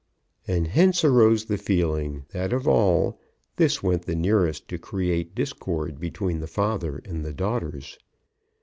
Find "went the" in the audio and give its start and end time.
3.83-4.15